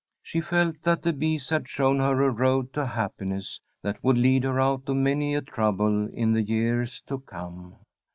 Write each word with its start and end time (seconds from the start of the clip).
She 0.23 0.41
felt 0.41 0.81
that 0.81 1.03
the 1.03 1.13
bees 1.13 1.49
had 1.49 1.69
shown 1.69 1.99
her 1.99 2.23
a 2.23 2.31
road 2.31 2.73
to 2.73 2.87
happiness 2.87 3.61
that 3.83 4.03
would 4.03 4.17
lead 4.17 4.45
her 4.45 4.59
out 4.59 4.89
of 4.89 4.95
many 4.95 5.35
a 5.35 5.43
trouble 5.43 6.07
in 6.07 6.33
the 6.33 6.41
years 6.41 7.01
to 7.05 7.19
come. 7.19 7.75